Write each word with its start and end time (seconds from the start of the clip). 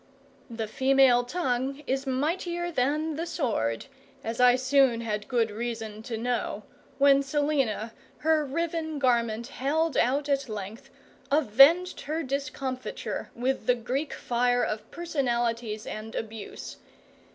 The 0.49 0.67
female 0.67 1.23
tongue 1.23 1.83
is 1.85 2.07
mightier 2.07 2.71
than 2.71 3.17
the 3.17 3.27
sword, 3.27 3.85
as 4.23 4.39
I 4.41 4.55
soon 4.55 5.01
had 5.01 5.27
good 5.27 5.51
reason 5.51 6.01
to 6.01 6.17
know, 6.17 6.63
when 6.97 7.21
Selina, 7.21 7.93
her 8.17 8.43
riven 8.43 8.97
garment 8.97 9.49
held 9.49 9.95
out 9.97 10.27
at 10.27 10.49
length, 10.49 10.89
avenged 11.31 12.01
her 12.01 12.23
discomfiture 12.23 13.29
with 13.35 13.67
the 13.67 13.75
Greek 13.75 14.11
fire 14.15 14.63
of 14.63 14.89
personalities 14.89 15.85
and 15.85 16.15
abuse. 16.15 16.77